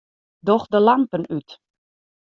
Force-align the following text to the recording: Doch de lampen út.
Doch 0.49 0.65
de 0.75 0.79
lampen 0.87 1.23
út. 1.37 1.49